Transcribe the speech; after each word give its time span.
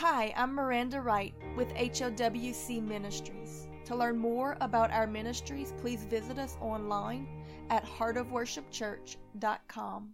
Hi, 0.00 0.34
I'm 0.36 0.52
Miranda 0.54 1.00
Wright 1.00 1.32
with 1.56 1.72
HOWC 1.72 2.86
Ministries. 2.86 3.66
To 3.86 3.96
learn 3.96 4.18
more 4.18 4.58
about 4.60 4.90
our 4.90 5.06
ministries, 5.06 5.72
please 5.80 6.04
visit 6.04 6.38
us 6.38 6.58
online 6.60 7.26
at 7.70 7.82
heartofworshipchurch.com. 7.86 10.10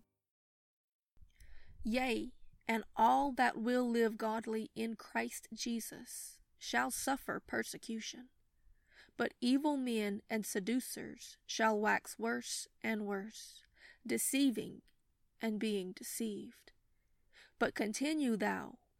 Yea, 1.83 2.31
and 2.69 2.85
all 2.95 3.33
that 3.33 3.59
will 3.59 3.91
live 3.91 4.17
godly 4.17 4.71
in 4.77 4.95
Christ 4.95 5.49
Jesus 5.53 6.39
shall 6.61 6.93
suffer 6.93 7.43
persecution. 7.45 8.29
But 9.17 9.35
evil 9.41 9.77
men 9.77 10.23
and 10.31 10.47
seducers 10.47 11.39
shall 11.45 11.77
wax 11.77 12.21
worse 12.21 12.69
and 12.85 13.03
worse, 13.03 13.63
deceiving 14.07 14.83
and 15.41 15.59
being 15.59 15.91
deceived. 15.91 16.71
But 17.59 17.75
continue 17.75 18.37
thou 18.37 18.79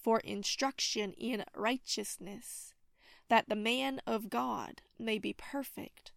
for 0.00 0.20
instruction 0.20 1.12
in 1.12 1.44
righteousness, 1.54 2.74
that 3.28 3.48
the 3.48 3.56
man 3.56 4.00
of 4.06 4.30
God 4.30 4.82
may 4.98 5.18
be 5.18 5.32
perfect, 5.32 6.12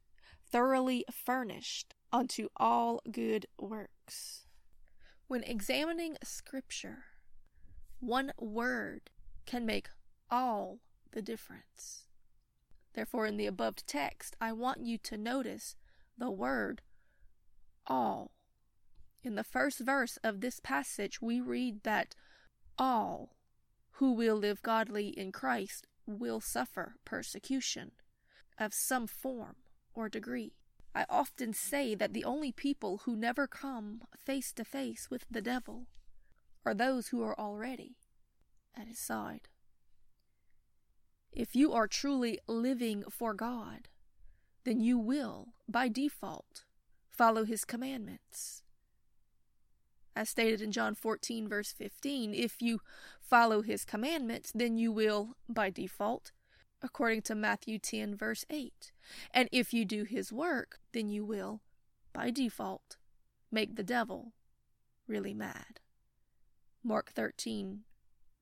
thoroughly 0.50 1.06
furnished 1.12 1.94
unto 2.12 2.48
all 2.56 3.02
good 3.12 3.45
works. 3.59 4.45
When 5.28 5.44
examining 5.44 6.17
Scripture, 6.23 7.06
one 8.00 8.31
word 8.38 9.09
can 9.45 9.66
make 9.66 9.90
all 10.30 10.80
the 11.12 11.22
difference. 11.22 12.08
Therefore, 12.94 13.25
in 13.25 13.38
the 13.38 13.47
above 13.47 13.86
text, 13.86 14.36
I 14.40 14.52
want 14.52 14.86
you 14.86 14.97
to 15.00 15.18
notice 15.18 15.75
the 16.18 16.30
word 16.30 16.81
all. 17.88 18.31
In 19.23 19.36
the 19.36 19.44
first 19.44 19.80
verse 19.80 20.18
of 20.23 20.42
this 20.42 20.59
passage, 20.59 21.22
we 21.22 21.40
read 21.40 21.84
that 21.84 22.16
all 22.78 23.36
who 23.94 24.14
will 24.14 24.36
live 24.36 24.62
godly 24.62 25.08
in 25.08 25.32
Christ 25.32 25.88
will 26.06 26.40
suffer 26.40 26.96
persecution 27.06 27.92
of 28.58 28.74
some 28.74 29.08
form 29.08 29.56
or 29.94 30.10
degree. 30.10 30.54
I 30.96 31.06
often 31.10 31.54
say 31.54 31.96
that 31.96 32.14
the 32.14 32.24
only 32.24 32.52
people 32.52 33.02
who 33.06 33.16
never 33.16 33.48
come 33.48 34.02
face 34.18 34.52
to 34.54 34.66
face 34.66 35.10
with 35.10 35.26
the 35.30 35.42
devil 35.42 35.88
are 36.66 36.74
those 36.74 37.08
who 37.10 37.24
are 37.24 37.40
already 37.40 37.98
at 38.76 38.88
his 38.88 39.00
side. 39.00 39.48
If 41.32 41.56
you 41.56 41.74
are 41.74 41.88
truly 41.88 42.40
living 42.48 43.04
for 43.10 43.34
God, 43.34 43.90
then 44.66 44.80
you 44.80 44.98
will, 44.98 45.50
by 45.68 45.90
default, 45.90 46.64
follow 47.10 47.44
his 47.44 47.66
commandments 47.66 48.62
as 50.16 50.30
stated 50.30 50.61
in 50.61 50.72
John 50.72 50.95
14, 50.95 51.47
verse 51.47 51.72
15, 51.72 52.33
if 52.33 52.61
you 52.61 52.80
follow 53.22 53.61
his 53.61 53.86
commandments, 53.86 54.52
then 54.53 54.78
you 54.78 54.92
will, 54.92 55.36
by 55.50 55.69
default, 55.69 56.31
according 56.81 57.22
to 57.23 57.36
Matthew 57.36 57.80
10, 57.80 58.16
verse 58.16 58.45
8. 58.50 58.91
And 59.31 59.50
if 59.52 59.73
you 59.73 59.86
do 59.86 60.03
his 60.03 60.31
work, 60.31 60.80
then 60.94 61.09
you 61.09 61.25
will, 61.25 61.61
by 62.14 62.30
default, 62.30 62.97
make 63.52 63.75
the 63.75 63.84
devil 63.84 64.34
really 65.07 65.34
mad. 65.34 65.79
Mark 66.84 67.12
13, 67.13 67.81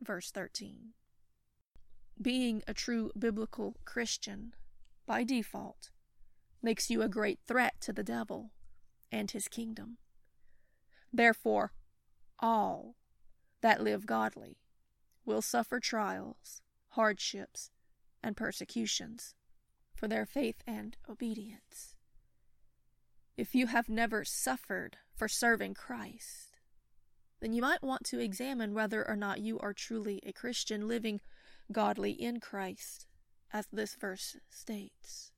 verse 0.02 0.32
13. 0.32 0.94
Being 2.22 2.64
a 2.68 2.74
true 2.74 3.12
biblical 3.18 3.78
Christian, 3.86 4.54
by 5.06 5.24
default, 5.24 5.90
makes 6.62 6.90
you 6.90 7.02
a 7.02 7.10
great 7.10 7.40
threat 7.48 7.76
to 7.82 7.94
the 7.94 8.04
devil 8.04 8.52
and 9.12 9.32
his 9.32 9.48
kingdom. 9.48 9.98
Therefore, 11.14 11.74
all 12.40 12.96
that 13.62 13.82
live 13.82 14.06
godly 14.06 14.58
will 15.26 15.42
suffer 15.42 15.80
trials, 15.80 16.62
hardships, 16.90 17.70
and 18.24 18.38
persecutions 18.38 19.36
for 19.94 20.08
their 20.08 20.26
faith 20.26 20.64
and 20.66 20.98
obedience. 21.10 21.96
If 23.38 23.56
you 23.56 23.68
have 23.68 23.90
never 23.90 24.24
suffered 24.24 24.98
for 25.16 25.28
serving 25.28 25.74
Christ, 25.76 26.58
then 27.40 27.54
you 27.54 27.62
might 27.62 27.84
want 27.84 28.04
to 28.06 28.20
examine 28.20 28.74
whether 28.74 29.08
or 29.08 29.16
not 29.16 29.42
you 29.42 29.60
are 29.60 29.74
truly 29.74 30.20
a 30.26 30.32
Christian 30.32 30.88
living 30.88 31.22
godly 31.72 32.12
in 32.12 32.40
Christ, 32.40 33.08
as 33.52 33.68
this 33.72 33.96
verse 33.96 34.38
states. 34.50 35.32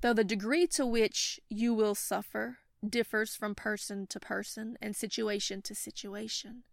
Though 0.00 0.12
the 0.12 0.24
degree 0.24 0.66
to 0.68 0.84
which 0.84 1.40
you 1.48 1.72
will 1.74 1.94
suffer 1.94 2.58
differs 2.86 3.36
from 3.36 3.54
person 3.54 4.06
to 4.08 4.18
person 4.18 4.76
and 4.80 4.96
situation 4.96 5.62
to 5.62 5.74
situation. 5.74 6.64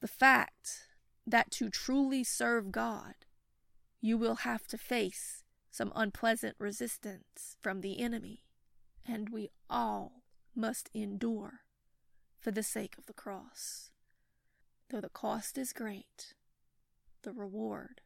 The 0.00 0.08
fact 0.08 0.88
that 1.26 1.50
to 1.52 1.70
truly 1.70 2.24
serve 2.24 2.72
God, 2.72 3.14
you 4.00 4.18
will 4.18 4.36
have 4.36 4.66
to 4.68 4.78
face 4.78 5.44
some 5.70 5.92
unpleasant 5.94 6.56
resistance 6.58 7.56
from 7.62 7.80
the 7.80 8.00
enemy, 8.00 8.42
and 9.06 9.30
we 9.30 9.48
all 9.70 10.22
must 10.54 10.90
endure 10.92 11.60
for 12.38 12.50
the 12.50 12.62
sake 12.62 12.98
of 12.98 13.06
the 13.06 13.12
cross. 13.12 13.90
Though 14.90 15.00
the 15.00 15.08
cost 15.08 15.56
is 15.56 15.72
great, 15.72 16.34
the 17.22 17.32
reward 17.32 18.02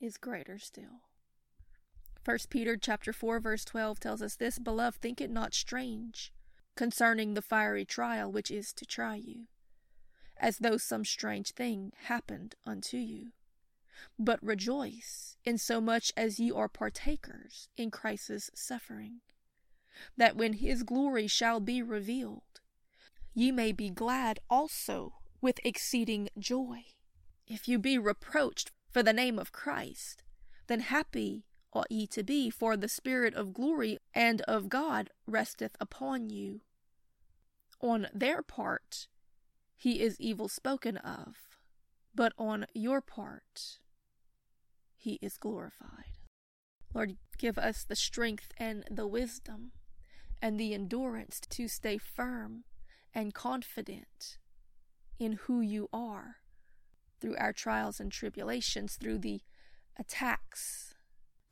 is 0.00 0.16
greater 0.18 0.58
still. 0.58 1.00
1 2.24 2.38
Peter 2.48 2.76
chapter 2.76 3.12
4 3.12 3.40
verse 3.40 3.64
12 3.64 3.98
tells 3.98 4.22
us 4.22 4.36
this, 4.36 4.58
beloved, 4.58 5.00
think 5.00 5.20
it 5.20 5.30
not 5.30 5.54
strange 5.54 6.32
concerning 6.76 7.34
the 7.34 7.42
fiery 7.42 7.84
trial 7.84 8.30
which 8.30 8.50
is 8.50 8.72
to 8.72 8.84
try 8.84 9.16
you, 9.16 9.46
as 10.36 10.58
though 10.58 10.76
some 10.76 11.04
strange 11.04 11.52
thing 11.52 11.92
happened 12.04 12.54
unto 12.66 12.96
you. 12.96 13.32
But 14.18 14.42
rejoice 14.42 15.36
in 15.44 15.58
so 15.58 15.80
much 15.80 16.12
as 16.16 16.40
ye 16.40 16.50
are 16.50 16.68
partakers 16.68 17.68
in 17.76 17.90
Christ's 17.90 18.50
suffering, 18.54 19.20
that 20.16 20.36
when 20.36 20.54
his 20.54 20.82
glory 20.82 21.26
shall 21.26 21.60
be 21.60 21.80
revealed, 21.80 22.60
ye 23.34 23.52
may 23.52 23.72
be 23.72 23.90
glad 23.90 24.40
also 24.50 25.14
with 25.40 25.60
exceeding 25.64 26.28
joy. 26.38 26.84
If 27.46 27.68
you 27.68 27.78
be 27.78 27.98
reproached 27.98 28.72
for 28.90 29.02
the 29.02 29.12
name 29.12 29.38
of 29.38 29.52
Christ, 29.52 30.22
then 30.66 30.80
happy 30.80 31.44
ought 31.74 31.90
ye 31.90 32.06
to 32.06 32.22
be, 32.22 32.50
for 32.50 32.76
the 32.76 32.88
Spirit 32.88 33.34
of 33.34 33.52
glory 33.52 33.98
and 34.14 34.40
of 34.42 34.68
God 34.68 35.10
resteth 35.26 35.76
upon 35.80 36.30
you. 36.30 36.60
On 37.80 38.06
their 38.14 38.42
part, 38.42 39.08
he 39.76 40.00
is 40.00 40.20
evil 40.20 40.48
spoken 40.48 40.96
of, 40.98 41.36
but 42.14 42.32
on 42.38 42.66
your 42.72 43.00
part, 43.00 43.80
he 44.96 45.18
is 45.20 45.36
glorified. 45.36 46.18
Lord, 46.94 47.16
give 47.36 47.58
us 47.58 47.84
the 47.84 47.96
strength 47.96 48.52
and 48.56 48.84
the 48.90 49.06
wisdom 49.06 49.72
and 50.40 50.58
the 50.58 50.72
endurance 50.72 51.40
to 51.50 51.66
stay 51.66 51.98
firm 51.98 52.64
and 53.12 53.34
confident 53.34 54.38
in 55.18 55.32
who 55.32 55.60
you 55.60 55.88
are 55.92 56.36
through 57.20 57.36
our 57.36 57.52
trials 57.52 58.00
and 58.00 58.12
tribulations, 58.12 58.96
through 58.96 59.18
the 59.18 59.40
attacks 59.98 60.93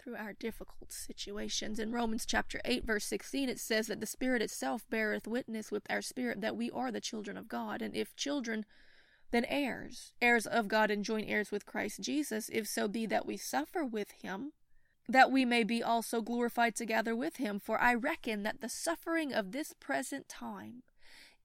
through 0.02 0.16
our 0.16 0.32
difficult 0.32 0.92
situations. 0.92 1.78
In 1.78 1.92
Romans 1.92 2.26
chapter 2.26 2.60
8 2.64 2.84
verse 2.84 3.04
16 3.04 3.48
it 3.48 3.60
says 3.60 3.86
that 3.86 4.00
the 4.00 4.06
spirit 4.06 4.42
itself 4.42 4.84
beareth 4.90 5.26
witness 5.26 5.70
with 5.70 5.84
our 5.88 6.02
spirit 6.02 6.40
that 6.40 6.56
we 6.56 6.70
are 6.70 6.90
the 6.90 7.00
children 7.00 7.36
of 7.36 7.48
God 7.48 7.82
and 7.82 7.94
if 7.94 8.16
children 8.16 8.64
then 9.30 9.44
heirs 9.46 10.12
heirs 10.20 10.46
of 10.46 10.68
God 10.68 10.90
and 10.90 11.04
joint 11.04 11.28
heirs 11.28 11.50
with 11.50 11.66
Christ 11.66 12.00
Jesus 12.00 12.50
if 12.52 12.66
so 12.66 12.88
be 12.88 13.06
that 13.06 13.26
we 13.26 13.36
suffer 13.36 13.84
with 13.84 14.10
him 14.22 14.52
that 15.08 15.30
we 15.30 15.44
may 15.44 15.64
be 15.64 15.82
also 15.82 16.20
glorified 16.20 16.74
together 16.74 17.14
with 17.14 17.36
him 17.36 17.58
for 17.58 17.80
I 17.80 17.94
reckon 17.94 18.42
that 18.42 18.60
the 18.60 18.68
suffering 18.68 19.32
of 19.32 19.52
this 19.52 19.72
present 19.78 20.28
time 20.28 20.82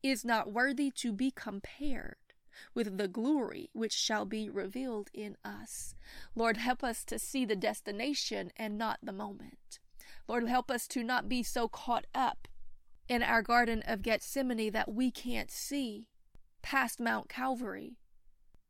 is 0.03 0.25
not 0.25 0.51
worthy 0.51 0.91
to 0.91 1.11
be 1.11 1.31
compared 1.31 2.17
with 2.73 2.97
the 2.97 3.07
glory 3.07 3.69
which 3.73 3.93
shall 3.93 4.25
be 4.25 4.49
revealed 4.49 5.09
in 5.13 5.37
us. 5.43 5.95
Lord, 6.35 6.57
help 6.57 6.83
us 6.83 7.03
to 7.05 7.19
see 7.19 7.45
the 7.45 7.55
destination 7.55 8.51
and 8.57 8.77
not 8.77 8.99
the 9.01 9.13
moment. 9.13 9.79
Lord, 10.27 10.47
help 10.47 10.69
us 10.69 10.87
to 10.89 11.03
not 11.03 11.29
be 11.29 11.43
so 11.43 11.67
caught 11.67 12.05
up 12.13 12.47
in 13.07 13.23
our 13.23 13.41
Garden 13.41 13.83
of 13.87 14.01
Gethsemane 14.01 14.71
that 14.71 14.91
we 14.91 15.11
can't 15.11 15.51
see 15.51 16.07
past 16.61 16.99
Mount 16.99 17.29
Calvary 17.29 17.97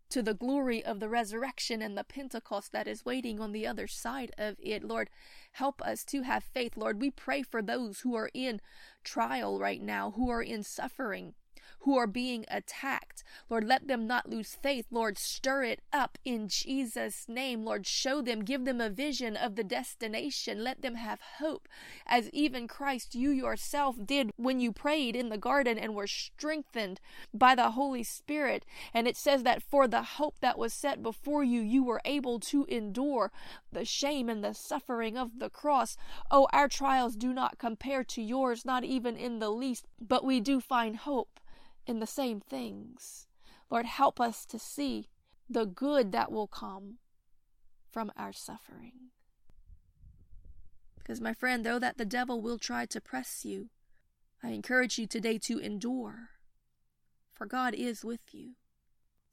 to 0.09 0.21
the 0.21 0.33
glory 0.33 0.83
of 0.83 0.99
the 0.99 1.09
resurrection 1.09 1.81
and 1.81 1.97
the 1.97 2.03
Pentecost 2.03 2.71
that 2.71 2.87
is 2.87 3.03
waiting 3.03 3.39
on 3.39 3.51
the 3.51 3.67
other 3.67 3.87
side 3.87 4.31
of 4.37 4.55
it. 4.59 4.83
Lord, 4.83 5.09
help 5.53 5.81
us 5.81 6.05
to 6.05 6.21
have 6.21 6.43
faith. 6.43 6.77
Lord, 6.77 7.01
we 7.01 7.11
pray 7.11 7.41
for 7.41 7.61
those 7.61 8.01
who 8.01 8.15
are 8.15 8.29
in 8.33 8.61
trial 9.03 9.59
right 9.59 9.81
now, 9.81 10.11
who 10.11 10.29
are 10.29 10.41
in 10.41 10.63
suffering 10.63 11.33
who 11.79 11.97
are 11.97 12.07
being 12.07 12.45
attacked. 12.49 13.23
Lord, 13.49 13.63
let 13.63 13.87
them 13.87 14.07
not 14.07 14.29
lose 14.29 14.55
faith. 14.55 14.85
Lord, 14.91 15.17
stir 15.17 15.63
it 15.63 15.81
up 15.93 16.17
in 16.25 16.47
Jesus' 16.47 17.25
name. 17.27 17.63
Lord, 17.63 17.87
show 17.87 18.21
them, 18.21 18.43
give 18.43 18.65
them 18.65 18.81
a 18.81 18.89
vision 18.89 19.37
of 19.37 19.55
the 19.55 19.63
destination. 19.63 20.63
Let 20.63 20.81
them 20.81 20.95
have 20.95 21.19
hope, 21.39 21.67
as 22.05 22.29
even 22.31 22.67
Christ, 22.67 23.15
you 23.15 23.29
yourself 23.29 23.95
did 24.05 24.31
when 24.35 24.59
you 24.59 24.71
prayed 24.71 25.15
in 25.15 25.29
the 25.29 25.37
garden 25.37 25.77
and 25.77 25.95
were 25.95 26.07
strengthened 26.07 26.99
by 27.33 27.55
the 27.55 27.71
Holy 27.71 28.03
Spirit. 28.03 28.65
And 28.93 29.07
it 29.07 29.15
says 29.17 29.43
that 29.43 29.63
for 29.63 29.87
the 29.87 30.03
hope 30.03 30.35
that 30.41 30.57
was 30.57 30.73
set 30.73 31.01
before 31.01 31.43
you, 31.43 31.61
you 31.61 31.83
were 31.83 32.01
able 32.03 32.39
to 32.41 32.65
endure 32.65 33.31
the 33.71 33.85
shame 33.85 34.29
and 34.29 34.43
the 34.43 34.53
suffering 34.53 35.17
of 35.17 35.39
the 35.39 35.49
cross. 35.49 35.97
Oh, 36.29 36.47
our 36.51 36.67
trials 36.67 37.15
do 37.15 37.33
not 37.33 37.57
compare 37.57 38.03
to 38.03 38.21
yours, 38.21 38.65
not 38.65 38.83
even 38.83 39.15
in 39.15 39.39
the 39.39 39.49
least, 39.49 39.85
but 39.99 40.23
we 40.23 40.39
do 40.39 40.59
find 40.59 40.97
hope 40.97 41.39
in 41.87 41.99
the 41.99 42.05
same 42.05 42.41
things. 42.41 43.27
Lord, 43.71 43.85
help 43.85 44.19
us 44.19 44.45
to 44.45 44.59
see 44.59 45.09
the 45.49 45.65
good 45.65 46.11
that 46.11 46.31
will 46.31 46.47
come 46.47 46.97
from 47.89 48.11
our 48.17 48.33
suffering. 48.33 49.11
Because, 50.97 51.21
my 51.21 51.33
friend, 51.33 51.65
though 51.65 51.79
that 51.79 51.97
the 51.97 52.05
devil 52.05 52.41
will 52.41 52.59
try 52.59 52.85
to 52.85 53.01
press 53.01 53.45
you, 53.45 53.69
I 54.43 54.49
encourage 54.49 54.99
you 54.99 55.07
today 55.07 55.37
to 55.39 55.57
endure, 55.57 56.29
for 57.33 57.45
God 57.45 57.73
is 57.73 58.03
with 58.03 58.33
you, 58.33 58.51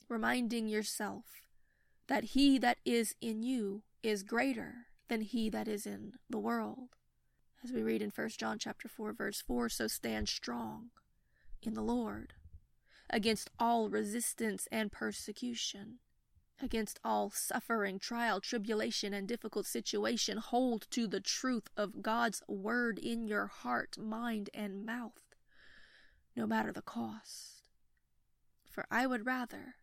reminding 0.09 0.69
yourself 0.69 1.25
that 2.07 2.25
he 2.25 2.59
that 2.59 2.79
is 2.85 3.15
in 3.21 3.43
you 3.43 3.83
is 4.03 4.23
greater 4.23 4.87
than 5.09 5.23
he 5.23 5.51
that 5.51 5.67
is 5.67 5.85
in 5.85 6.13
the 6.31 6.39
world. 6.39 6.91
As 7.63 7.73
we 7.73 7.83
read 7.83 8.03
in 8.03 8.11
1 8.11 8.29
John 8.39 8.59
chapter 8.59 8.89
4 8.89 9.13
verse 9.13 9.41
4, 9.41 9.69
so 9.69 9.87
stand 9.87 10.29
strong 10.29 10.91
in 11.63 11.75
the 11.75 11.83
Lord 11.83 12.35
against 13.11 13.51
all 13.59 13.89
resistance 13.89 14.67
and 14.73 14.91
persecution, 14.91 15.99
against 16.61 16.99
all 17.05 17.31
suffering, 17.31 17.99
trial, 17.99 18.41
tribulation, 18.41 19.13
and 19.13 19.29
difficult 19.29 19.67
situation. 19.67 20.39
Hold 20.39 20.87
to 20.91 21.07
the 21.07 21.21
truth 21.21 21.69
of 21.77 22.03
God's 22.03 22.43
word 22.49 22.99
in 22.99 23.27
your 23.27 23.47
heart, 23.47 23.99
mind, 23.99 24.51
and 24.55 24.85
mouth, 24.85 25.35
no 26.37 26.47
matter 26.47 26.73
the 26.73 26.83
cost. 26.83 27.69
For 28.71 28.87
I 28.91 29.07
would 29.07 29.27
rather 29.27 29.77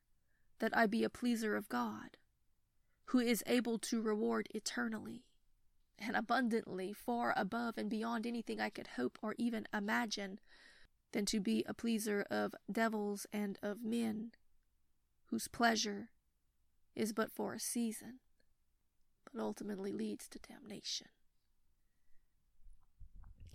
that 0.59 0.75
I 0.75 0.85
be 0.85 1.03
a 1.03 1.09
pleaser 1.09 1.55
of 1.55 1.69
God, 1.69 2.17
who 3.05 3.19
is 3.19 3.43
able 3.45 3.77
to 3.79 4.01
reward 4.01 4.47
eternally 4.53 5.25
and 5.99 6.15
abundantly, 6.15 6.93
far 6.93 7.33
above 7.37 7.77
and 7.77 7.89
beyond 7.89 8.25
anything 8.25 8.59
I 8.59 8.69
could 8.69 8.87
hope 8.95 9.19
or 9.21 9.35
even 9.37 9.67
imagine 9.73 10.39
than 11.11 11.25
to 11.25 11.39
be 11.39 11.63
a 11.67 11.73
pleaser 11.73 12.25
of 12.29 12.55
devils 12.71 13.25
and 13.33 13.57
of 13.61 13.83
men, 13.83 14.31
whose 15.27 15.47
pleasure 15.47 16.09
is 16.95 17.13
but 17.13 17.31
for 17.31 17.53
a 17.53 17.59
season, 17.59 18.19
but 19.31 19.41
ultimately 19.41 19.91
leads 19.91 20.27
to 20.27 20.39
damnation. 20.39 21.07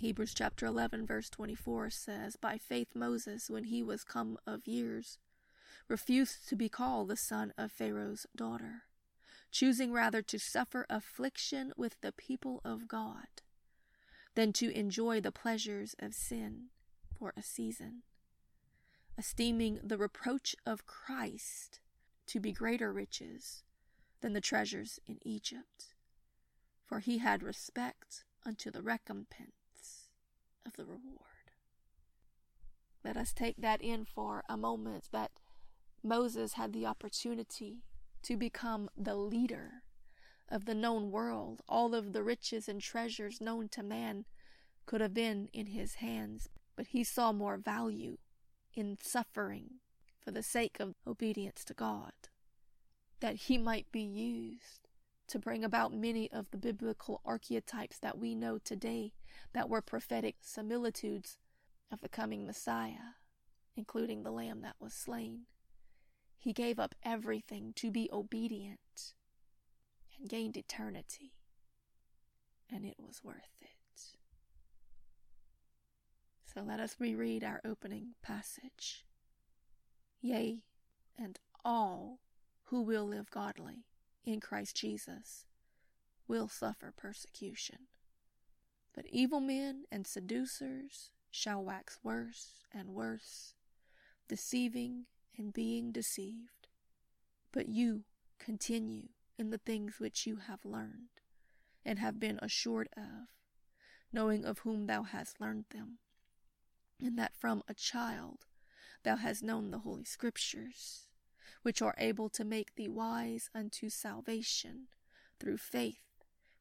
Hebrews 0.01 0.35
chapter 0.35 0.67
11, 0.67 1.07
verse 1.07 1.31
24 1.31 1.89
says, 1.91 2.37
By 2.37 2.59
faith 2.59 2.89
Moses, 2.95 3.49
when 3.49 3.65
he 3.65 3.83
was 3.83 4.05
come 4.05 4.37
of 4.47 4.67
years, 4.67 5.19
refused 5.89 6.49
to 6.49 6.57
be 6.57 6.69
called 6.69 7.09
the 7.09 7.17
son 7.17 7.55
of 7.57 7.73
Pharaoh's 7.73 8.27
daughter, 8.37 8.83
choosing 9.51 9.93
rather 9.93 10.21
to 10.21 10.39
suffer 10.39 10.85
affliction 10.91 11.73
with 11.79 11.99
the 12.03 12.13
people 12.13 12.61
of 12.65 12.89
God 12.89 13.43
than 14.35 14.53
to 14.53 14.71
enjoy 14.79 15.21
the 15.21 15.33
pleasures 15.33 15.97
of 15.99 16.13
sin 16.13 16.67
for 17.19 17.33
a 17.37 17.43
season, 17.43 18.03
esteeming 19.19 19.81
the 19.83 19.99
reproach 19.99 20.55
of 20.65 20.87
Christ 20.87 21.81
to 22.27 22.41
be 22.41 22.53
greater 22.53 22.93
riches 22.93 23.63
than 24.21 24.33
the 24.33 24.41
treasures 24.41 24.99
in 25.07 25.19
Egypt, 25.25 25.95
for 26.85 27.01
he 27.01 27.19
had 27.19 27.43
respect 27.43 28.25
unto 28.45 28.71
the 28.71 28.83
recompense 28.83 30.09
of 30.65 30.75
the 30.77 30.85
reward. 30.85 31.21
Let 33.05 33.17
us 33.17 33.33
take 33.33 33.57
that 33.59 33.81
in 33.83 34.05
for 34.05 34.43
a 34.49 34.57
moment 34.57 35.09
that 35.13 35.31
Moses 36.03 36.55
had 36.55 36.73
the 36.73 36.87
opportunity 36.87 37.83
to 38.23 38.37
become 38.37 38.91
the 38.97 39.15
leader 39.15 39.83
of 40.49 40.65
the 40.65 40.75
known 40.75 41.11
world. 41.11 41.63
All 41.69 41.95
of 41.95 42.13
the 42.13 42.23
riches 42.23 42.69
and 42.69 42.81
treasures 42.81 43.41
known 43.41 43.69
to 43.71 43.83
man 43.83 44.25
could 44.87 45.01
have 45.01 45.15
been 45.15 45.49
in 45.53 45.67
his 45.67 45.97
hands, 45.97 46.49
but 46.77 46.89
he 46.89 47.03
saw 47.03 47.33
more 47.33 47.57
value 47.57 48.19
in 48.75 48.99
suffering 49.03 49.81
for 50.21 50.31
the 50.31 50.43
sake 50.43 50.79
of 50.79 50.95
obedience 51.07 51.65
to 51.65 51.75
God, 51.75 52.13
that 53.21 53.37
he 53.37 53.57
might 53.57 53.91
be 53.91 54.03
used 54.03 54.89
to 55.29 55.39
bring 55.39 55.65
about 55.65 55.93
many 55.93 56.31
of 56.31 56.51
the 56.51 56.59
biblical 56.59 57.21
archetypes 57.25 57.99
that 57.99 58.19
we 58.19 58.35
know 58.35 58.59
today 58.59 59.13
that 59.53 59.69
were 59.69 59.81
prophetic 59.81 60.37
similitudes 60.41 61.39
of 61.91 62.01
the 62.01 62.09
coming 62.09 62.47
Messiah, 62.47 63.15
including 63.77 64.23
the 64.23 64.31
lamb 64.31 64.61
that 64.63 64.77
was 64.79 64.93
slain. 64.93 65.43
He 66.39 66.53
gave 66.53 66.79
up 66.79 66.95
everything 67.03 67.73
to 67.77 67.91
be 67.91 68.09
obedient 68.13 69.15
and 70.19 70.29
gained 70.29 70.57
eternity, 70.57 71.33
and 72.71 72.85
it 72.85 72.97
was 72.99 73.25
worth 73.25 73.57
it. 73.61 73.76
So 76.57 76.63
let 76.63 76.81
us 76.81 76.97
reread 76.99 77.45
our 77.45 77.61
opening 77.67 78.15
passage. 78.23 79.05
Yea, 80.23 80.63
and 81.19 81.39
all 81.63 82.21
who 82.69 82.81
will 82.81 83.05
live 83.05 83.31
godly 83.31 83.85
in 84.25 84.41
Christ 84.41 84.75
Jesus 84.75 85.45
will 86.27 86.49
suffer 86.49 86.95
persecution. 86.97 87.89
But 88.95 89.05
evil 89.11 89.39
men 89.39 89.85
and 89.93 90.07
seducers 90.07 91.11
shall 91.31 91.63
wax 91.63 91.99
worse 92.03 92.63
and 92.73 92.89
worse, 92.89 93.53
deceiving 94.27 95.05
and 95.37 95.53
being 95.53 95.93
deceived. 95.93 96.69
But 97.53 97.69
you 97.69 98.05
continue 98.39 99.09
in 99.39 99.51
the 99.51 99.59
things 99.59 100.01
which 100.01 100.27
you 100.27 100.37
have 100.37 100.65
learned 100.65 101.21
and 101.85 101.99
have 101.99 102.19
been 102.19 102.39
assured 102.41 102.89
of, 102.97 103.29
knowing 104.11 104.47
of 104.47 104.61
whom 104.61 104.87
thou 104.87 105.03
hast 105.03 105.39
learned 105.39 105.67
them 105.69 105.99
and 107.01 107.19
that 107.19 107.37
from 107.37 107.63
a 107.69 107.75
child 107.75 108.47
thou 109.03 109.17
hast 109.17 109.43
known 109.43 109.71
the 109.71 109.81
Holy 109.81 110.05
Scriptures, 110.05 111.09
which 111.63 111.83
are 111.83 111.95
able 111.99 112.29
to 112.31 112.45
make 112.45 112.75
thee 112.75 112.89
wise 112.89 113.51
unto 113.55 113.89
salvation 113.89 114.89
through 115.39 115.59
faith 115.59 116.07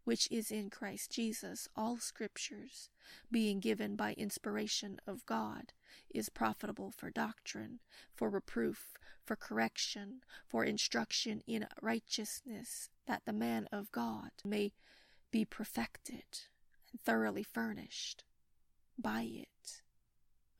which 0.05 0.31
is 0.31 0.51
in 0.51 0.69
Christ 0.69 1.11
Jesus, 1.11 1.67
all 1.75 1.97
scriptures, 1.97 2.89
being 3.31 3.59
given 3.59 3.95
by 3.95 4.13
inspiration 4.13 4.99
of 5.05 5.25
God, 5.25 5.73
is 6.13 6.29
profitable 6.29 6.91
for 6.91 7.09
doctrine, 7.09 7.79
for 8.13 8.29
reproof, 8.29 8.93
for 9.25 9.35
correction, 9.35 10.21
for 10.47 10.63
instruction 10.63 11.41
in 11.47 11.67
righteousness, 11.81 12.89
that 13.07 13.23
the 13.25 13.33
man 13.33 13.67
of 13.71 13.91
God 13.91 14.29
may 14.45 14.73
be 15.31 15.43
perfected 15.43 16.23
and 16.91 17.01
thoroughly 17.01 17.43
furnished 17.43 18.23
by 18.97 19.23
it 19.23 19.81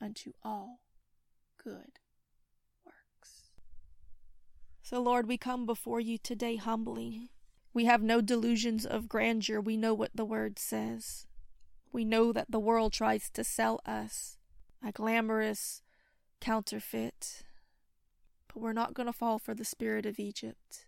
unto 0.02 0.34
all 0.44 0.80
good 1.64 2.00
works. 2.86 3.52
So, 4.82 5.02
Lord, 5.02 5.28
we 5.28 5.38
come 5.38 5.66
before 5.66 6.00
you 6.00 6.18
today 6.18 6.58
humbly. 6.58 7.32
We 7.74 7.86
have 7.86 8.02
no 8.02 8.22
delusions 8.22 8.86
of 8.86 9.10
grandeur. 9.10 9.60
We 9.60 9.78
know 9.78 9.94
what 9.94 10.12
the 10.16 10.26
word 10.26 10.60
says. 10.60 11.28
We 11.92 12.06
know 12.06 12.32
that 12.34 12.52
the 12.52 12.60
world 12.60 12.94
tries 12.94 13.30
to 13.32 13.44
sell 13.44 13.82
us 13.86 14.38
a 14.86 14.92
glamorous 14.92 15.82
counterfeit. 16.40 17.44
But 18.48 18.62
we're 18.62 18.74
not 18.74 18.94
going 18.94 19.08
to 19.08 19.14
fall 19.14 19.40
for 19.40 19.54
the 19.54 19.66
spirit 19.66 20.06
of 20.06 20.20
Egypt. 20.20 20.86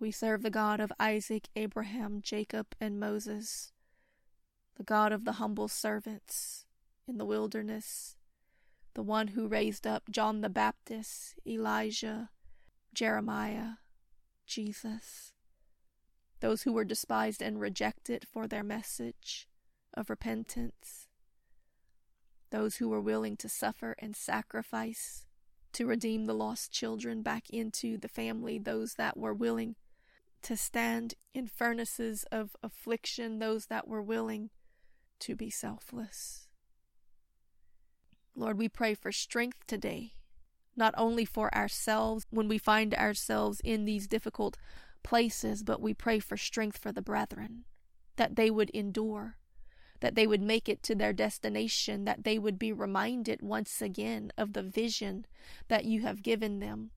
We 0.00 0.10
serve 0.12 0.42
the 0.42 0.50
God 0.50 0.78
of 0.78 0.92
Isaac, 1.00 1.48
Abraham, 1.56 2.20
Jacob, 2.22 2.68
and 2.80 3.00
Moses, 3.00 3.72
the 4.76 4.84
God 4.84 5.10
of 5.10 5.24
the 5.24 5.32
humble 5.32 5.66
servants, 5.66 6.66
in 7.08 7.18
the 7.18 7.24
wilderness, 7.24 8.16
the 8.94 9.02
one 9.02 9.28
who 9.28 9.48
raised 9.48 9.86
up 9.86 10.04
John 10.10 10.40
the 10.40 10.48
Baptist, 10.48 11.34
Elijah, 11.46 12.30
Jeremiah, 12.92 13.74
Jesus, 14.46 15.32
those 16.40 16.62
who 16.62 16.72
were 16.72 16.84
despised 16.84 17.42
and 17.42 17.60
rejected 17.60 18.26
for 18.30 18.46
their 18.46 18.64
message 18.64 19.48
of 19.94 20.10
repentance, 20.10 21.08
those 22.50 22.76
who 22.76 22.88
were 22.88 23.00
willing 23.00 23.36
to 23.36 23.48
suffer 23.48 23.94
and 23.98 24.16
sacrifice 24.16 25.26
to 25.72 25.86
redeem 25.86 26.24
the 26.24 26.34
lost 26.34 26.72
children 26.72 27.22
back 27.22 27.50
into 27.50 27.98
the 27.98 28.08
family, 28.08 28.58
those 28.58 28.94
that 28.94 29.16
were 29.16 29.34
willing 29.34 29.76
to 30.42 30.56
stand 30.56 31.14
in 31.34 31.46
furnaces 31.46 32.24
of 32.32 32.56
affliction, 32.62 33.38
those 33.38 33.66
that 33.66 33.86
were 33.86 34.02
willing 34.02 34.50
to 35.20 35.36
be 35.36 35.50
selfless. 35.50 36.47
Lord, 38.38 38.56
we 38.56 38.68
pray 38.68 38.94
for 38.94 39.10
strength 39.10 39.66
today, 39.66 40.12
not 40.76 40.94
only 40.96 41.24
for 41.24 41.52
ourselves 41.52 42.24
when 42.30 42.46
we 42.46 42.56
find 42.56 42.94
ourselves 42.94 43.60
in 43.64 43.84
these 43.84 44.06
difficult 44.06 44.56
places, 45.02 45.64
but 45.64 45.80
we 45.82 45.92
pray 45.92 46.20
for 46.20 46.36
strength 46.36 46.78
for 46.78 46.92
the 46.92 47.02
brethren, 47.02 47.64
that 48.14 48.36
they 48.36 48.48
would 48.48 48.70
endure, 48.70 49.38
that 49.98 50.14
they 50.14 50.24
would 50.24 50.40
make 50.40 50.68
it 50.68 50.84
to 50.84 50.94
their 50.94 51.12
destination, 51.12 52.04
that 52.04 52.22
they 52.22 52.38
would 52.38 52.60
be 52.60 52.72
reminded 52.72 53.42
once 53.42 53.82
again 53.82 54.30
of 54.38 54.52
the 54.52 54.62
vision 54.62 55.26
that 55.66 55.84
you 55.84 56.02
have 56.02 56.22
given 56.22 56.60
them, 56.60 56.92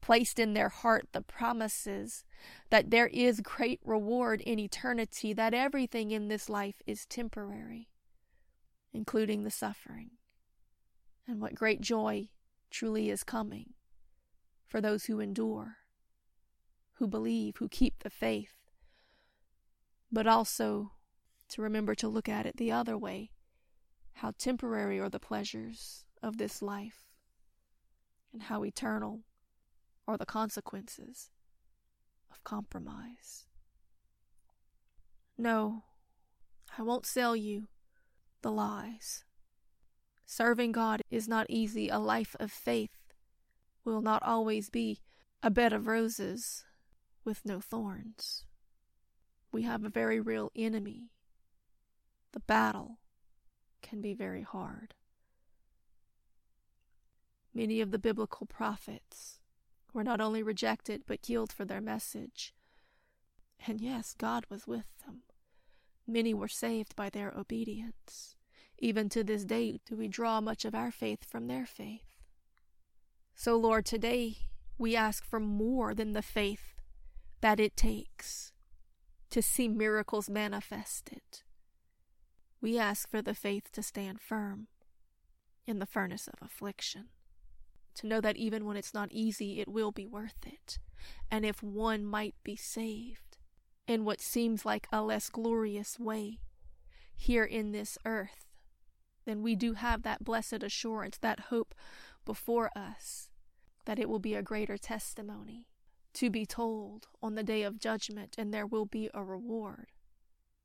placed 0.00 0.38
in 0.38 0.54
their 0.54 0.68
heart 0.68 1.08
the 1.10 1.20
promises 1.20 2.24
that 2.70 2.92
there 2.92 3.08
is 3.08 3.40
great 3.40 3.80
reward 3.84 4.40
in 4.42 4.60
eternity, 4.60 5.32
that 5.32 5.52
everything 5.52 6.12
in 6.12 6.28
this 6.28 6.48
life 6.48 6.80
is 6.86 7.06
temporary, 7.06 7.88
including 8.92 9.42
the 9.42 9.50
suffering, 9.50 10.10
and 11.26 11.40
what 11.40 11.54
great 11.54 11.80
joy 11.80 12.28
truly 12.70 13.10
is 13.10 13.24
coming 13.24 13.74
for 14.66 14.80
those 14.80 15.04
who 15.06 15.20
endure, 15.20 15.76
who 16.94 17.06
believe, 17.06 17.56
who 17.56 17.68
keep 17.68 18.00
the 18.00 18.10
faith, 18.10 18.56
but 20.10 20.26
also 20.26 20.92
to 21.48 21.62
remember 21.62 21.94
to 21.94 22.08
look 22.08 22.28
at 22.28 22.46
it 22.46 22.56
the 22.56 22.72
other 22.72 22.96
way 22.98 23.30
how 24.14 24.32
temporary 24.38 24.98
are 24.98 25.10
the 25.10 25.20
pleasures 25.20 26.06
of 26.22 26.38
this 26.38 26.62
life, 26.62 27.04
and 28.32 28.44
how 28.44 28.64
eternal 28.64 29.20
are 30.08 30.16
the 30.16 30.24
consequences 30.24 31.28
of 32.30 32.42
compromise. 32.42 33.44
No, 35.36 35.84
I 36.78 36.82
won't 36.82 37.04
sell 37.04 37.36
you 37.36 37.68
the 38.40 38.50
lies. 38.50 39.25
Serving 40.26 40.72
God 40.72 41.02
is 41.10 41.28
not 41.28 41.46
easy. 41.48 41.88
A 41.88 41.98
life 41.98 42.36
of 42.38 42.50
faith 42.50 43.12
will 43.84 44.02
not 44.02 44.22
always 44.22 44.68
be 44.68 45.00
a 45.42 45.50
bed 45.50 45.72
of 45.72 45.86
roses 45.86 46.64
with 47.24 47.44
no 47.44 47.60
thorns. 47.60 48.44
We 49.52 49.62
have 49.62 49.84
a 49.84 49.88
very 49.88 50.20
real 50.20 50.50
enemy 50.54 51.10
the 52.36 52.40
battle 52.40 52.98
can 53.80 54.02
be 54.02 54.12
very 54.12 54.42
hard. 54.42 54.92
Many 57.54 57.80
of 57.80 57.92
the 57.92 57.98
biblical 57.98 58.46
prophets 58.46 59.40
were 59.94 60.04
not 60.04 60.20
only 60.20 60.42
rejected 60.42 61.04
but 61.06 61.22
killed 61.22 61.50
for 61.50 61.64
their 61.64 61.80
message. 61.80 62.52
And 63.66 63.80
yes, 63.80 64.14
God 64.18 64.44
was 64.50 64.66
with 64.66 64.84
them. 65.06 65.22
Many 66.06 66.34
were 66.34 66.46
saved 66.46 66.94
by 66.94 67.08
their 67.08 67.32
obedience. 67.32 68.35
Even 68.78 69.08
to 69.08 69.24
this 69.24 69.44
day, 69.44 69.80
do 69.86 69.96
we 69.96 70.08
draw 70.08 70.40
much 70.40 70.64
of 70.64 70.74
our 70.74 70.90
faith 70.90 71.24
from 71.24 71.46
their 71.46 71.66
faith. 71.66 72.16
So, 73.34 73.56
Lord, 73.56 73.86
today 73.86 74.36
we 74.78 74.94
ask 74.94 75.24
for 75.24 75.40
more 75.40 75.94
than 75.94 76.12
the 76.12 76.22
faith 76.22 76.74
that 77.40 77.60
it 77.60 77.76
takes 77.76 78.52
to 79.30 79.42
see 79.42 79.68
miracles 79.68 80.28
manifested. 80.28 81.22
We 82.60 82.78
ask 82.78 83.10
for 83.10 83.22
the 83.22 83.34
faith 83.34 83.70
to 83.72 83.82
stand 83.82 84.20
firm 84.20 84.68
in 85.66 85.78
the 85.78 85.86
furnace 85.86 86.28
of 86.28 86.44
affliction, 86.44 87.08
to 87.94 88.06
know 88.06 88.20
that 88.20 88.36
even 88.36 88.64
when 88.64 88.76
it's 88.76 88.94
not 88.94 89.12
easy, 89.12 89.60
it 89.60 89.68
will 89.68 89.92
be 89.92 90.06
worth 90.06 90.46
it. 90.46 90.78
And 91.30 91.44
if 91.44 91.62
one 91.62 92.04
might 92.04 92.34
be 92.42 92.56
saved 92.56 93.38
in 93.86 94.04
what 94.04 94.20
seems 94.20 94.64
like 94.64 94.88
a 94.92 95.02
less 95.02 95.28
glorious 95.28 95.98
way 95.98 96.40
here 97.14 97.44
in 97.44 97.72
this 97.72 97.98
earth, 98.04 98.45
then 99.26 99.42
we 99.42 99.54
do 99.54 99.74
have 99.74 100.02
that 100.02 100.24
blessed 100.24 100.62
assurance, 100.62 101.18
that 101.18 101.40
hope 101.50 101.74
before 102.24 102.70
us, 102.76 103.28
that 103.84 103.98
it 103.98 104.08
will 104.08 104.18
be 104.18 104.34
a 104.34 104.42
greater 104.42 104.78
testimony 104.78 105.66
to 106.14 106.30
be 106.30 106.46
told 106.46 107.08
on 107.22 107.34
the 107.34 107.42
day 107.42 107.62
of 107.62 107.78
judgment, 107.78 108.36
and 108.38 108.54
there 108.54 108.66
will 108.66 108.86
be 108.86 109.10
a 109.12 109.22
reward 109.22 109.88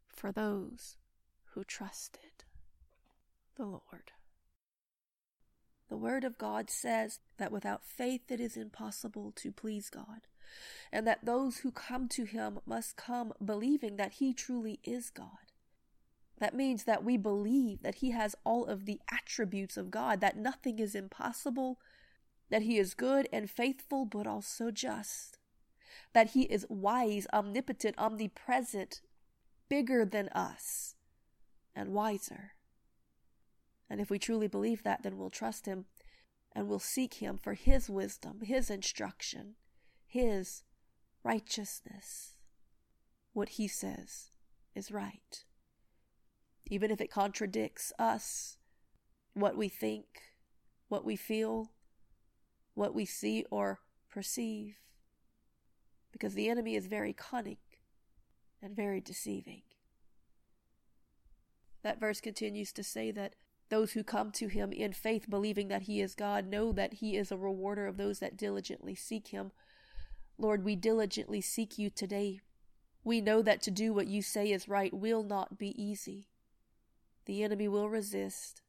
for 0.08 0.32
those 0.32 0.96
who 1.54 1.64
trusted 1.64 2.46
the 3.56 3.66
Lord. 3.66 4.12
The 5.90 5.98
Word 5.98 6.24
of 6.24 6.38
God 6.38 6.70
says 6.70 7.20
that 7.38 7.52
without 7.52 7.84
faith 7.84 8.32
it 8.32 8.40
is 8.40 8.56
impossible 8.56 9.34
to 9.36 9.52
please 9.52 9.90
God, 9.90 10.22
and 10.90 11.06
that 11.06 11.26
those 11.26 11.58
who 11.58 11.72
come 11.72 12.08
to 12.10 12.24
Him 12.24 12.60
must 12.66 12.96
come 12.96 13.34
believing 13.44 13.98
that 13.98 14.14
He 14.14 14.34
truly 14.34 14.80
is 14.86 15.10
God. 15.10 15.51
That 16.42 16.56
means 16.56 16.86
that 16.86 17.04
we 17.04 17.18
believe 17.18 17.84
that 17.84 17.96
He 17.96 18.10
has 18.12 18.36
all 18.44 18.66
of 18.66 18.86
the 18.86 19.00
attributes 19.12 19.78
of 19.78 19.92
God, 19.92 20.22
that 20.22 20.36
nothing 20.36 20.80
is 20.80 20.96
impossible, 20.96 21.80
that 22.50 22.64
He 22.64 22.80
is 22.80 22.96
good 22.96 23.30
and 23.32 23.48
faithful, 23.48 24.06
but 24.06 24.26
also 24.26 24.72
just, 24.72 25.38
that 26.14 26.32
He 26.32 26.42
is 26.46 26.66
wise, 26.68 27.28
omnipotent, 27.32 27.94
omnipresent, 28.00 29.02
bigger 29.70 30.04
than 30.04 30.30
us, 30.30 30.96
and 31.76 31.94
wiser. 31.94 32.54
And 33.88 34.02
if 34.02 34.10
we 34.10 34.18
truly 34.18 34.48
believe 34.48 34.82
that, 34.82 35.04
then 35.04 35.20
we'll 35.20 35.30
trust 35.30 35.68
Him 35.68 35.86
and 36.54 36.68
we'll 36.68 36.80
seek 36.80 37.14
Him 37.16 37.38
for 37.38 37.54
His 37.54 37.88
wisdom, 37.88 38.40
His 38.42 38.72
instruction, 38.72 39.58
His 40.08 40.64
righteousness, 41.24 42.38
what 43.32 43.50
He 43.50 43.68
says 43.68 44.32
is 44.74 44.92
right. 44.92 45.46
Even 46.72 46.90
if 46.90 47.02
it 47.02 47.12
contradicts 47.12 47.92
us, 48.00 48.58
what 49.34 49.58
we 49.58 49.68
think, 49.68 50.06
what 50.88 51.06
we 51.06 51.18
feel, 51.18 51.72
what 52.74 52.96
we 52.96 53.06
see 53.06 53.46
or 53.52 53.82
perceive. 54.10 54.78
Because 56.14 56.34
the 56.34 56.50
enemy 56.50 56.76
is 56.76 56.88
very 56.88 57.12
cunning 57.12 57.58
and 58.62 58.74
very 58.74 59.02
deceiving. 59.02 59.64
That 61.84 62.00
verse 62.00 62.22
continues 62.22 62.72
to 62.74 62.84
say 62.84 63.12
that 63.12 63.36
those 63.70 63.92
who 63.92 64.04
come 64.04 64.32
to 64.32 64.48
him 64.48 64.72
in 64.72 64.94
faith, 64.94 65.30
believing 65.30 65.68
that 65.68 65.84
he 65.84 66.00
is 66.00 66.16
God, 66.16 66.48
know 66.48 66.72
that 66.72 66.96
he 66.96 67.18
is 67.18 67.34
a 67.34 67.38
rewarder 67.38 67.86
of 67.86 67.98
those 67.98 68.20
that 68.20 68.38
diligently 68.38 68.96
seek 68.96 69.30
him. 69.30 69.52
Lord, 70.38 70.64
we 70.64 70.78
diligently 70.78 71.42
seek 71.42 71.78
you 71.78 71.90
today. 71.90 72.40
We 73.04 73.20
know 73.20 73.42
that 73.42 73.62
to 73.64 73.72
do 73.72 73.94
what 73.94 74.08
you 74.08 74.22
say 74.22 74.52
is 74.52 74.70
right 74.70 74.94
will 74.94 75.24
not 75.24 75.58
be 75.58 75.70
easy. 75.82 76.31
The 77.26 77.44
enemy 77.44 77.68
will 77.68 77.90
resist. 77.90 78.62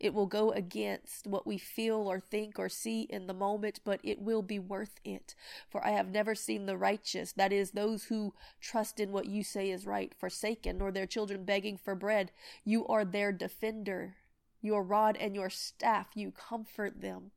It 0.00 0.14
will 0.14 0.26
go 0.26 0.50
against 0.50 1.28
what 1.28 1.46
we 1.46 1.58
feel 1.58 2.08
or 2.08 2.18
think 2.18 2.58
or 2.58 2.68
see 2.68 3.02
in 3.02 3.28
the 3.28 3.34
moment, 3.34 3.78
but 3.84 4.00
it 4.02 4.20
will 4.20 4.42
be 4.42 4.58
worth 4.58 4.98
it. 5.04 5.36
For 5.70 5.86
I 5.86 5.90
have 5.90 6.08
never 6.08 6.34
seen 6.34 6.66
the 6.66 6.76
righteous, 6.76 7.30
that 7.32 7.52
is, 7.52 7.70
those 7.70 8.04
who 8.04 8.34
trust 8.60 8.98
in 8.98 9.12
what 9.12 9.26
you 9.26 9.44
say 9.44 9.70
is 9.70 9.86
right, 9.86 10.12
forsaken, 10.18 10.78
nor 10.78 10.90
their 10.90 11.06
children 11.06 11.44
begging 11.44 11.76
for 11.76 11.94
bread. 11.94 12.32
You 12.64 12.84
are 12.88 13.04
their 13.04 13.30
defender. 13.30 14.16
Your 14.60 14.82
rod 14.82 15.16
and 15.16 15.36
your 15.36 15.50
staff, 15.50 16.08
you 16.14 16.32
comfort 16.32 17.00
them. 17.00 17.30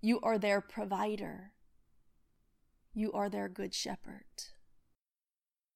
You 0.00 0.20
are 0.20 0.38
their 0.38 0.62
provider. 0.62 1.52
You 2.94 3.12
are 3.12 3.28
their 3.28 3.48
good 3.48 3.74
shepherd. 3.74 4.24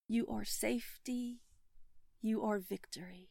You 0.09 0.26
are 0.28 0.45
safety. 0.45 1.42
You 2.23 2.42
are 2.45 2.59
victory. 2.59 3.28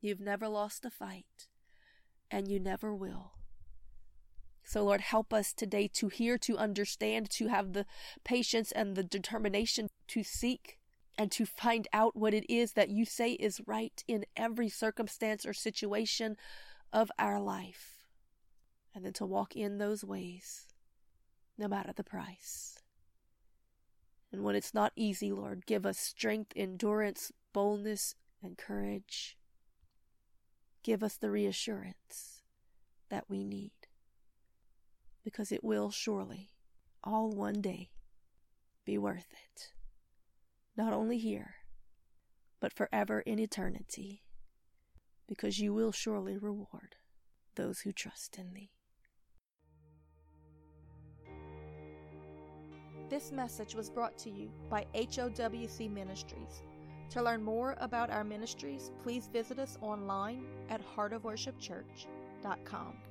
You've 0.00 0.20
never 0.20 0.48
lost 0.48 0.84
a 0.84 0.90
fight, 0.90 1.48
and 2.30 2.48
you 2.48 2.58
never 2.58 2.94
will. 2.94 3.32
So, 4.64 4.84
Lord, 4.84 5.00
help 5.00 5.32
us 5.32 5.52
today 5.52 5.88
to 5.94 6.08
hear, 6.08 6.38
to 6.38 6.56
understand, 6.56 7.28
to 7.30 7.48
have 7.48 7.72
the 7.72 7.86
patience 8.24 8.72
and 8.72 8.94
the 8.94 9.02
determination 9.02 9.88
to 10.08 10.22
seek 10.22 10.78
and 11.18 11.30
to 11.32 11.44
find 11.44 11.88
out 11.92 12.16
what 12.16 12.32
it 12.32 12.50
is 12.50 12.72
that 12.72 12.88
you 12.88 13.04
say 13.04 13.32
is 13.32 13.60
right 13.66 14.02
in 14.06 14.24
every 14.36 14.68
circumstance 14.68 15.44
or 15.44 15.52
situation 15.52 16.36
of 16.92 17.10
our 17.18 17.40
life. 17.40 18.06
And 18.94 19.04
then 19.04 19.12
to 19.14 19.26
walk 19.26 19.54
in 19.54 19.78
those 19.78 20.04
ways, 20.04 20.66
no 21.58 21.68
matter 21.68 21.92
the 21.94 22.04
price. 22.04 22.78
And 24.32 24.44
when 24.44 24.54
it's 24.54 24.72
not 24.72 24.92
easy, 24.96 25.32
Lord, 25.32 25.66
give 25.66 25.84
us 25.84 25.98
strength, 25.98 26.52
endurance, 26.56 27.32
boldness, 27.52 28.14
and 28.42 28.56
courage 28.56 29.36
give 30.82 31.02
us 31.02 31.16
the 31.16 31.30
reassurance 31.30 32.42
that 33.10 33.24
we 33.28 33.44
need. 33.44 33.72
Because 35.24 35.52
it 35.52 35.62
will 35.62 35.90
surely, 35.90 36.50
all 37.04 37.30
one 37.30 37.60
day, 37.60 37.90
be 38.84 38.96
worth 38.96 39.32
it. 39.32 39.72
Not 40.76 40.92
only 40.92 41.18
here, 41.18 41.56
but 42.60 42.72
forever 42.72 43.20
in 43.20 43.38
eternity, 43.38 44.22
because 45.28 45.58
you 45.58 45.72
will 45.74 45.92
surely 45.92 46.36
reward 46.38 46.96
those 47.56 47.80
who 47.80 47.92
trust 47.92 48.38
in 48.38 48.54
thee. 48.54 48.70
This 53.10 53.32
message 53.32 53.74
was 53.74 53.90
brought 53.90 54.16
to 54.18 54.30
you 54.30 54.50
by 54.70 54.86
HOWC 54.94 55.90
Ministries 55.90 56.62
to 57.10 57.22
learn 57.22 57.42
more 57.42 57.76
about 57.80 58.10
our 58.10 58.22
ministries, 58.22 58.92
please 59.02 59.28
visit 59.32 59.58
us 59.58 59.76
online 59.82 60.44
at 60.68 60.80
heartofworshipchurch.com. 60.96 63.09